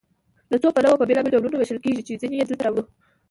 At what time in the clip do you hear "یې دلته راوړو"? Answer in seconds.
2.37-2.83